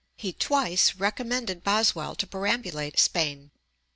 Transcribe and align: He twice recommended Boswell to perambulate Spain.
He 0.17 0.33
twice 0.33 0.95
recommended 0.95 1.63
Boswell 1.63 2.15
to 2.15 2.25
perambulate 2.25 2.97
Spain. 2.97 3.51